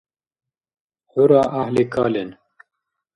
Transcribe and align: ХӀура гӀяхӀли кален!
ХӀура 1.11 1.41
гӀяхӀли 1.51 1.83
кален! 1.93 2.29